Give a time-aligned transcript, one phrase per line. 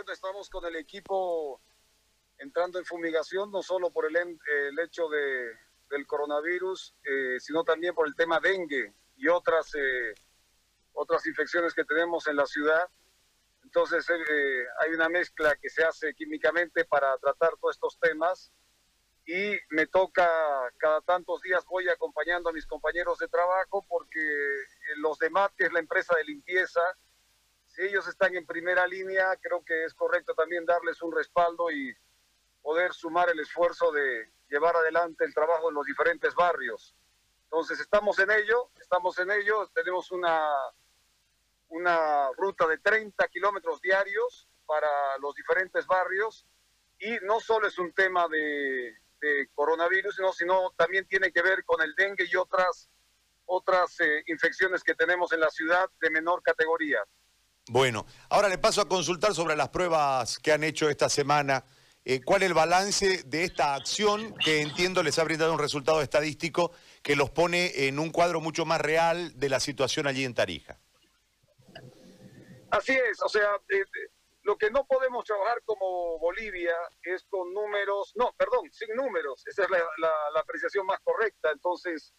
[0.00, 1.60] bueno, estamos con el equipo
[2.38, 5.50] entrando en fumigación, no solo por el, el hecho de,
[5.90, 10.14] del coronavirus, eh, sino también por el tema dengue y otras, eh,
[10.94, 12.88] otras infecciones que tenemos en la ciudad.
[13.62, 18.54] Entonces eh, hay una mezcla que se hace químicamente para tratar todos estos temas
[19.26, 20.26] y me toca
[20.78, 24.18] cada tantos días voy acompañando a mis compañeros de trabajo porque
[24.96, 26.80] los demás, que es la empresa de limpieza,
[27.86, 31.94] ellos están en primera línea, creo que es correcto también darles un respaldo y
[32.62, 36.94] poder sumar el esfuerzo de llevar adelante el trabajo en los diferentes barrios.
[37.44, 40.40] Entonces estamos en ello, estamos en ello, tenemos una,
[41.68, 46.46] una ruta de 30 kilómetros diarios para los diferentes barrios
[46.98, 48.94] y no solo es un tema de,
[49.54, 52.88] coronavirus, sino, sino, también tiene que ver con el dengue y otras,
[53.46, 57.02] otras eh, infecciones que tenemos en la ciudad de menor categoría.
[57.72, 61.64] Bueno, ahora le paso a consultar sobre las pruebas que han hecho esta semana.
[62.04, 66.02] Eh, ¿Cuál es el balance de esta acción que entiendo les ha brindado un resultado
[66.02, 70.34] estadístico que los pone en un cuadro mucho más real de la situación allí en
[70.34, 70.80] Tarija?
[72.72, 73.84] Así es, o sea, eh,
[74.42, 79.62] lo que no podemos trabajar como Bolivia es con números, no, perdón, sin números, esa
[79.62, 81.52] es la, apreciación más correcta.
[81.52, 82.12] Entonces,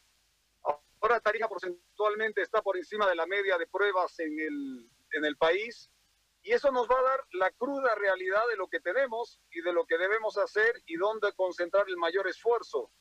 [1.01, 5.37] ahora Tarija porcentualmente está por encima de la media de pruebas en el, en el
[5.37, 5.91] país
[6.43, 9.73] y eso nos va a dar la cruda realidad de lo que tenemos y de
[9.73, 12.91] lo que debemos hacer y dónde concentrar el mayor esfuerzo.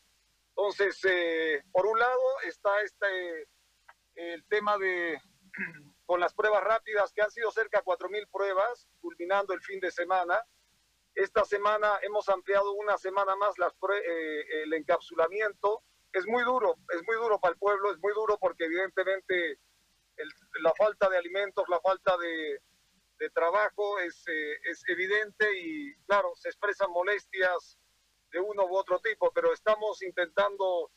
[0.50, 3.48] Entonces, eh, por un lado está este
[4.14, 5.18] el tema de
[6.04, 9.90] con las pruebas rápidas que han sido cerca de 4.000 pruebas, culminando el fin de
[9.90, 10.38] semana.
[11.14, 15.82] Esta semana hemos ampliado una semana más las, eh, el encapsulamiento.
[16.12, 19.60] Es muy duro, es muy duro para el pueblo, es muy duro porque evidentemente
[20.60, 22.60] la falta de alimentos, la falta de,
[23.18, 27.78] de trabajo es, eh, es evidente y claro, se expresan molestias
[28.30, 30.90] de uno u otro tipo, pero estamos intentando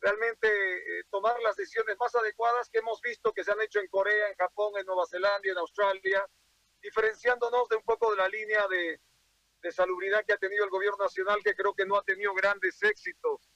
[0.00, 3.88] realmente eh, tomar las decisiones más adecuadas que hemos visto que se han hecho en
[3.88, 6.26] Corea, en Japón, en Nueva Zelanda, en Australia,
[6.80, 9.00] diferenciándonos de un poco de la línea de,
[9.62, 12.82] de salubridad que ha tenido el gobierno nacional, que creo que no ha tenido grandes
[12.82, 13.48] éxitos.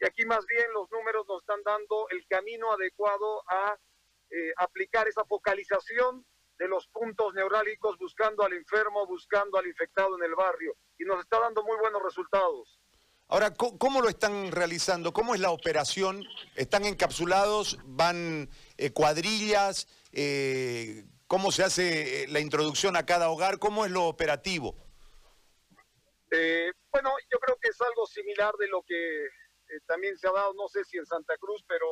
[0.00, 3.78] Y aquí más bien los números nos están dando el camino adecuado a
[4.30, 6.24] eh, aplicar esa focalización
[6.58, 10.76] de los puntos neurálgicos buscando al enfermo, buscando al infectado en el barrio.
[10.98, 12.80] Y nos está dando muy buenos resultados.
[13.28, 15.12] Ahora, ¿cómo lo están realizando?
[15.12, 16.24] ¿Cómo es la operación?
[16.56, 17.78] ¿Están encapsulados?
[17.84, 19.88] ¿Van eh, cuadrillas?
[20.12, 23.58] Eh, ¿Cómo se hace eh, la introducción a cada hogar?
[23.58, 24.76] ¿Cómo es lo operativo?
[26.90, 29.28] bueno, yo creo que es algo similar de lo que
[29.86, 31.86] también se ha dado, no sé si en Santa Cruz, pero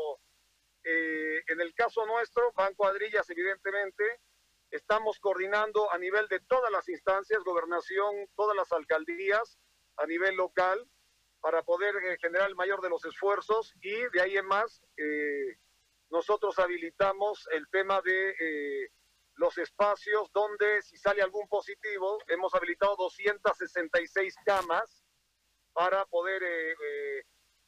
[0.84, 4.20] en el caso nuestro van cuadrillas, evidentemente,
[4.72, 9.58] Estamos coordinando a nivel de todas las instancias, gobernación, todas las alcaldías,
[9.98, 10.88] a nivel local,
[11.40, 15.58] para poder eh, generar el mayor de los esfuerzos y de ahí en más, eh,
[16.08, 18.88] nosotros habilitamos el tema de eh,
[19.34, 25.04] los espacios donde si sale algún positivo, hemos habilitado 266 camas
[25.74, 26.42] para poder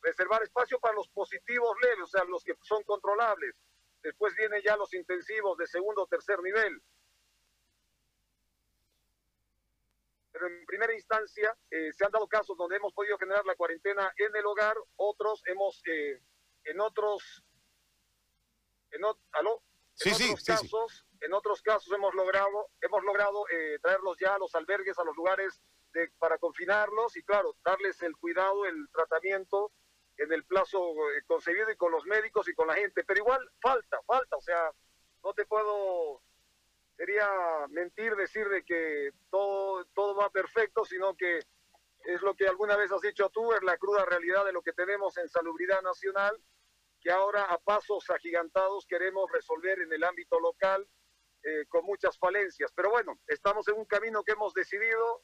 [0.05, 3.61] reservar espacio para los positivos leves, o sea, los que son controlables.
[4.03, 6.81] Después vienen ya los intensivos de segundo o tercer nivel.
[10.35, 14.13] pero en primera instancia eh, se han dado casos donde hemos podido generar la cuarentena
[14.17, 16.21] en el hogar, otros hemos, eh,
[16.65, 17.45] en otros,
[18.91, 19.63] en, ¿aló?
[20.01, 24.53] en otros casos, en otros casos hemos logrado, hemos logrado eh, traerlos ya a los
[24.57, 29.71] albergues, a los lugares de, para confinarlos y claro, darles el cuidado, el tratamiento
[30.19, 30.95] en el plazo
[31.27, 34.71] concebido y con los médicos y con la gente, pero igual falta, falta, o sea,
[35.23, 36.23] no te puedo
[36.97, 37.29] sería
[37.71, 41.41] mentir decir de que todo, todo va perfecto, sino que
[42.05, 44.73] es lo que alguna vez has dicho tú, es la cruda realidad de lo que
[44.73, 46.39] tenemos en salubridad nacional,
[47.01, 50.87] que ahora a pasos agigantados queremos resolver en el ámbito local
[51.43, 52.71] eh, con muchas falencias.
[52.75, 55.23] Pero bueno, estamos en un camino que hemos decidido,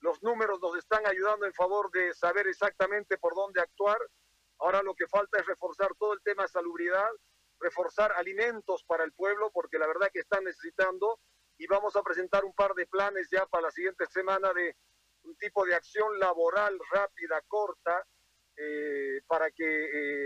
[0.00, 3.98] los números nos están ayudando en favor de saber exactamente por dónde actuar.
[4.60, 7.10] Ahora lo que falta es reforzar todo el tema de salubridad
[7.60, 11.20] reforzar alimentos para el pueblo, porque la verdad que están necesitando,
[11.58, 14.74] y vamos a presentar un par de planes ya para la siguiente semana de
[15.24, 18.04] un tipo de acción laboral rápida, corta,
[18.56, 19.64] eh, para que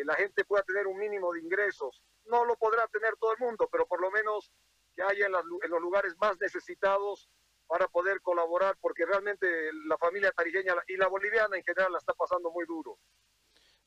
[0.01, 2.03] eh, la gente pueda tener un mínimo de ingresos.
[2.27, 4.53] No lo podrá tener todo el mundo, pero por lo menos
[4.95, 7.29] que haya en, los lugares más necesitados
[7.67, 9.47] para poder colaborar, porque realmente
[9.87, 12.99] la familia tarijeña y la boliviana en general la está pasando muy duro.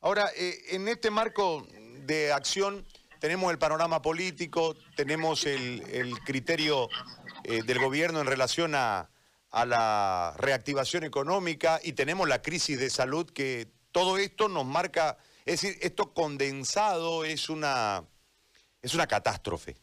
[0.02, 1.68] Ahora, eh, en este marco
[2.06, 2.86] de acción,
[3.20, 6.88] tenemos el panorama político, tenemos el, criterio
[7.44, 9.10] eh, del gobierno en relación a,
[9.52, 15.62] la reactivación económica y tenemos la crisis de salud que todo esto nos marca, es
[15.62, 18.04] decir, esto condensado es una,
[18.84, 19.78] es una catástrofe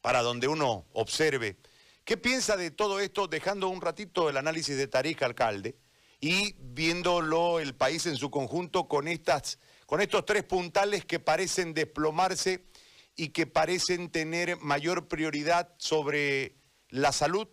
[0.00, 1.58] para donde uno observe.
[2.02, 5.76] ¿Qué piensa de todo esto, dejando un ratito el análisis de Tarija, alcalde,
[6.20, 11.74] y viéndolo el país en su conjunto con, estas, con estos tres puntales que parecen
[11.74, 12.66] desplomarse
[13.16, 16.56] y que parecen tener mayor prioridad sobre
[16.90, 17.48] la salud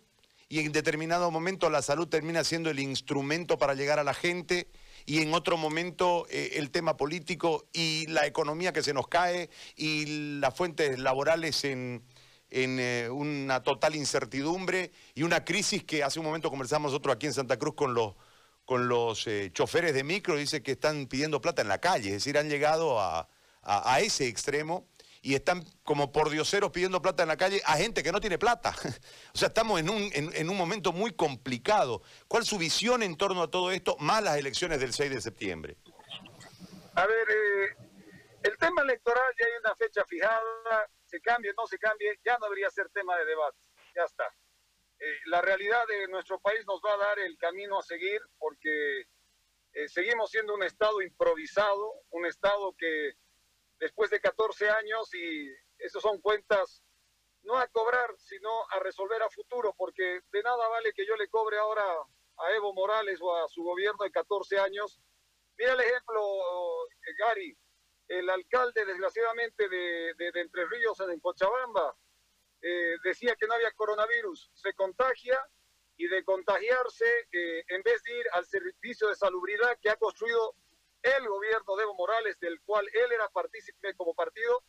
[0.48, 4.68] y en determinado momento la salud termina siendo el instrumento para llegar a la gente
[5.04, 9.50] y en otro momento eh, el tema político y la economía que se nos cae
[9.76, 12.02] y las fuentes laborales en,
[12.50, 17.34] eh, una total incertidumbre y una crisis que hace un momento conversamos nosotros aquí en
[17.34, 18.14] Santa Cruz con los,
[18.68, 22.16] con los eh, choferes de micro, dice que están pidiendo plata en la calle, es
[22.16, 23.26] decir, han llegado a,
[23.62, 24.86] a ese extremo
[25.22, 28.36] y están como por dioseros pidiendo plata en la calle a gente que no tiene
[28.36, 28.74] plata.
[29.34, 32.02] o sea, estamos en un, en, un momento muy complicado.
[32.28, 35.20] ¿Cuál es su visión en torno a todo esto, más las elecciones del 6 de
[35.22, 35.78] septiembre?
[36.94, 37.76] A ver, eh,
[38.42, 42.36] el tema electoral ya hay una fecha fijada, se cambie o no se cambie, ya
[42.36, 43.56] no debería ser tema de debate,
[43.96, 44.24] ya está.
[45.00, 49.02] Eh, la realidad de nuestro país nos va a dar el camino a seguir porque
[49.72, 53.12] eh, seguimos siendo un Estado improvisado, un Estado que
[53.78, 55.48] después de 14 años y
[55.78, 56.82] esas son cuentas
[57.42, 61.28] no a cobrar, sino a resolver a futuro, porque de nada vale que yo le
[61.28, 65.00] cobre ahora a Evo Morales o a su gobierno de 14 años.
[65.56, 66.20] Mira el ejemplo,
[66.86, 67.56] eh, Gary,
[68.08, 71.96] el alcalde desgraciadamente de, Entre Ríos en Cochabamba
[72.60, 75.38] eh, decía que no había coronavirus, se contagia
[75.96, 80.54] y de contagiarse, eh, en vez de ir al servicio de salubridad que ha construido
[81.02, 84.64] el gobierno de Evo Morales, del cual él era partícipe como partido,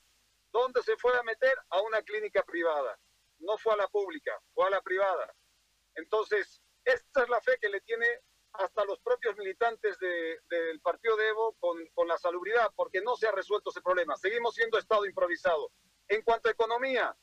[0.52, 3.00] donde se fue a meter a una clínica privada.
[3.40, 5.34] No fue a la pública, fue a la privada.
[5.96, 8.08] Entonces, esta es la fe que le tiene
[8.54, 13.28] hasta los propios militantes del partido de Evo con, con la salubridad, porque no se
[13.28, 14.18] ha resuelto ese problema.
[14.18, 15.72] Seguimos siendo Estado improvisado.
[16.08, 17.16] En cuanto a economía,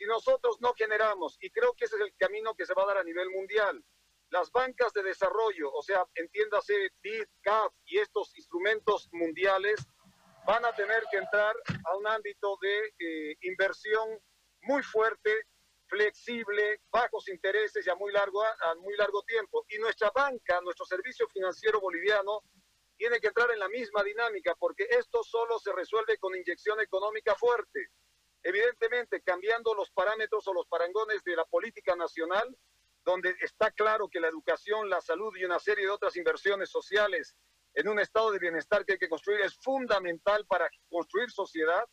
[0.00, 2.86] si nosotros no generamos, y creo que ese es el camino que se va a
[2.86, 3.84] dar a nivel mundial,
[4.30, 9.86] las bancas de desarrollo, o sea, entiéndase BID, CAF y estos instrumentos mundiales,
[10.46, 11.54] van a tener que entrar
[11.84, 14.18] a un ámbito de eh, inversión
[14.62, 15.48] muy fuerte,
[15.86, 19.66] flexible, bajos intereses y a muy largo, a muy largo tiempo.
[19.68, 22.40] Y nuestra banca, nuestro servicio financiero boliviano,
[22.96, 27.34] tiene que entrar en la misma dinámica, porque esto solo se resuelve con inyección económica
[27.34, 27.90] fuerte.
[28.42, 32.56] Evidentemente, cambiando los parámetros o los parangones de la política nacional,
[33.04, 37.36] donde está claro que la educación, la salud y una serie de otras inversiones sociales
[37.74, 41.84] en un estado de bienestar que hay que construir es fundamental para construir sociedad,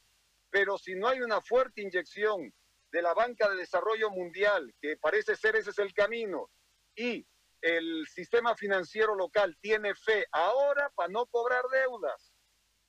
[0.49, 2.53] pero si no hay una fuerte inyección
[2.91, 6.49] de la banca de desarrollo mundial, que parece ser ese es el camino,
[6.95, 7.27] y
[7.61, 12.33] el sistema financiero local tiene fe ahora para no cobrar deudas,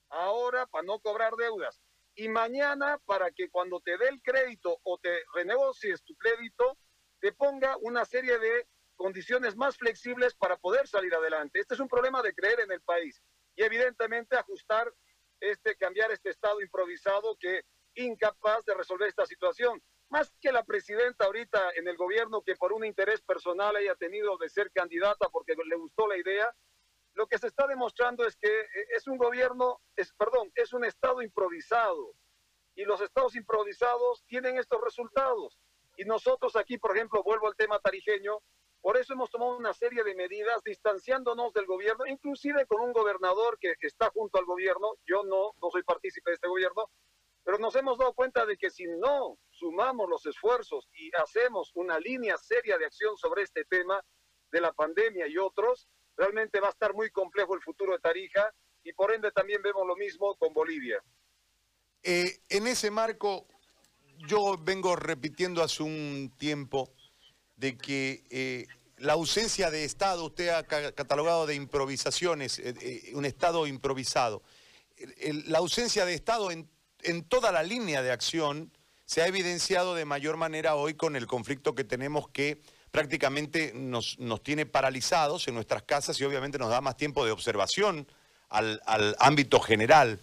[0.08, 1.80] ahora para no cobrar deudas,
[2.18, 6.76] y mañana para que cuando te dé el crédito o te renegocies tu crédito,
[7.20, 8.66] te ponga una serie de
[8.96, 11.60] condiciones más flexibles para poder salir adelante.
[11.60, 13.22] Este es un problema de creer en el país
[13.54, 14.92] y evidentemente ajustar
[15.38, 17.62] este, cambiar este estado improvisado que
[17.94, 19.80] incapaz de resolver esta situación.
[20.10, 24.36] Más que la presidenta ahorita en el gobierno que por un interés personal haya tenido
[24.38, 26.52] de ser candidata porque le gustó la idea,
[27.18, 30.84] lo que se está demostrando es que eh, es un gobierno, es, perdón, es un
[30.84, 32.14] estado improvisado.
[32.76, 35.58] Y los estados improvisados tienen estos resultados.
[35.96, 38.38] Y nosotros aquí, por ejemplo, vuelvo al tema tarijeño,
[38.80, 43.58] por eso hemos tomado una serie de medidas distanciándonos del gobierno, inclusive con un gobernador
[43.58, 46.88] que está junto al gobierno, yo no, no soy partícipe de este gobierno,
[47.42, 51.98] pero nos hemos dado cuenta de que si no sumamos los esfuerzos y hacemos una
[51.98, 54.00] línea seria de acción sobre este tema
[54.52, 58.52] de la pandemia y otros, realmente va a estar muy complejo el futuro de Tarija
[58.82, 61.02] y por ende también vemos lo mismo con Bolivia.
[62.02, 63.46] Eh, en ese marco,
[64.26, 66.92] yo vengo repitiendo hace un tiempo
[67.56, 68.66] de que eh,
[68.98, 74.42] la ausencia de Estado, usted ha catalogado de improvisaciones, eh, un Estado improvisado.
[75.46, 76.68] la ausencia de Estado en,
[77.28, 78.72] toda la línea de acción
[79.04, 82.60] se ha evidenciado de mayor manera hoy con el conflicto que tenemos que
[82.90, 87.30] prácticamente nos, nos tiene paralizados en nuestras casas y obviamente nos da más tiempo de
[87.30, 88.06] observación
[88.48, 90.20] al, al ámbito general.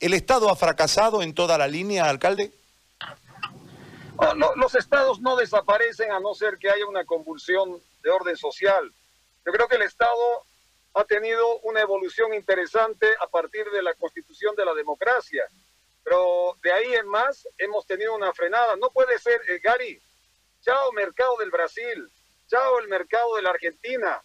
[0.00, 2.52] ¿El Estado ha fracasado en toda la línea, alcalde?
[4.56, 8.92] los estados no desaparecen a no ser que haya una convulsión de orden social.
[9.44, 10.44] Yo creo que el Estado
[10.94, 15.44] ha tenido una evolución interesante a partir de la constitución de la democracia,
[16.04, 18.76] pero de ahí en más hemos tenido una frenada.
[18.76, 20.00] No puede ser, eh, Gary,
[20.64, 22.10] chao mercado del Brasil,
[22.48, 24.22] chao el mercado de la Argentina.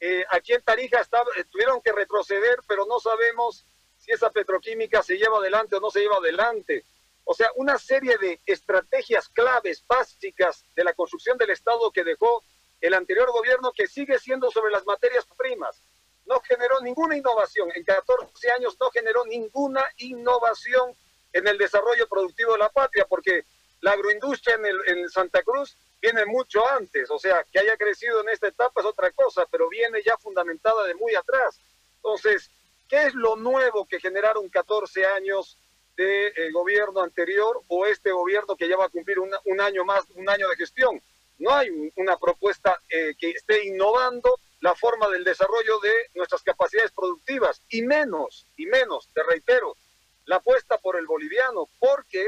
[0.00, 3.64] Eh, aquí en Tarija eh, tuvieron que retroceder, pero no sabemos
[3.96, 6.84] si esa petroquímica se lleva adelante o no se lleva adelante.
[7.24, 12.42] O sea, una serie de estrategias claves, básicas de la construcción del Estado que dejó
[12.80, 15.82] el anterior gobierno, que sigue siendo sobre las materias primas.
[16.24, 17.70] No generó ninguna innovación.
[17.74, 20.96] En 14 años no generó ninguna innovación
[21.32, 23.44] en el desarrollo productivo de la patria, porque
[23.86, 28.30] la agroindustria en, en Santa Cruz viene mucho antes, o sea, que haya crecido en
[28.30, 31.60] esta etapa es otra cosa, pero viene ya fundamentada de muy atrás.
[31.98, 32.50] Entonces,
[32.88, 35.56] ¿qué es lo nuevo que generaron 14 años
[35.96, 40.04] de eh, gobierno anterior o este gobierno que ya va a cumplir un, año más,
[40.16, 41.00] un año de gestión?
[41.38, 46.90] No hay una propuesta eh, que esté innovando la forma del desarrollo de nuestras capacidades
[46.90, 49.76] productivas y menos, y menos, te reitero,
[50.24, 52.26] la apuesta por el boliviano, porque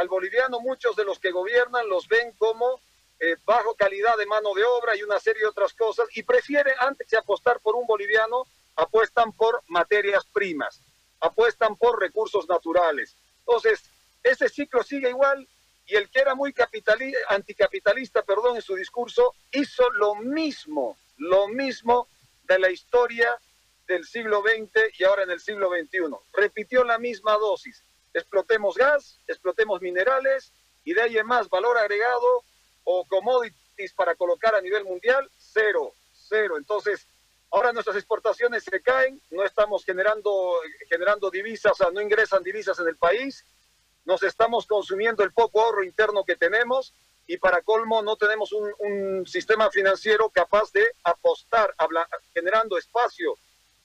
[0.00, 2.80] al boliviano muchos de los que gobiernan los ven como
[3.20, 6.72] eh, bajo calidad de mano de obra y una serie de otras cosas y prefieren
[6.78, 10.80] antes de apostar por un boliviano, apuestan por materias primas,
[11.20, 13.14] apuestan por recursos naturales.
[13.40, 13.82] Entonces,
[14.22, 15.46] ese ciclo sigue igual
[15.84, 16.54] y el que era muy
[17.28, 22.08] anticapitalista, perdón, en su discurso, hizo lo mismo, lo mismo
[22.44, 23.36] de la historia
[23.86, 26.16] del siglo XX y ahora en el siglo XXI.
[26.32, 27.82] Repitió la misma dosis
[28.14, 30.52] explotemos gas, explotemos minerales
[30.84, 32.42] y de ahí en más valor agregado
[32.84, 36.56] o commodities para colocar a nivel mundial, cero, cero.
[36.56, 37.06] Entonces,
[37.50, 40.54] ahora nuestras exportaciones se caen, no estamos generando,
[40.88, 43.44] generando divisas, o sea, no ingresan divisas en el país,
[44.04, 46.94] nos estamos consumiendo el poco ahorro interno que tenemos
[47.26, 51.74] y para colmo no tenemos un, un sistema financiero capaz de apostar,
[52.32, 53.36] generando espacio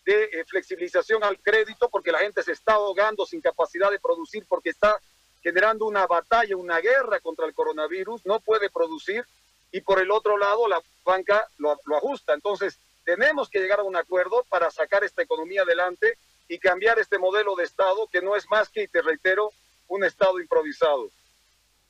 [0.06, 4.46] de eh, flexibilización al crédito porque la gente se está ahogando sin capacidad de producir
[4.48, 5.00] porque está
[5.42, 9.26] generando una batalla, una guerra contra el coronavirus, no puede producir
[9.72, 12.34] y por el otro lado la banca lo, lo ajusta.
[12.34, 17.18] Entonces, tenemos que llegar a un acuerdo para sacar esta economía adelante y cambiar este
[17.18, 19.52] modelo de Estado que no es más que, y te reitero,
[19.88, 21.10] un Estado improvisado.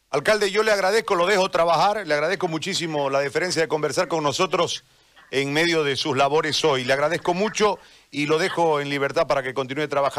[0.10, 4.24] Alcalde, yo le agradezco, lo dejo trabajar, le agradezco muchísimo la deferencia de conversar con
[4.24, 4.84] nosotros
[5.31, 6.84] en medio de sus labores hoy.
[6.84, 7.79] Le agradezco mucho
[8.12, 10.13] y lo dejo en libertad para que continúe trabajando.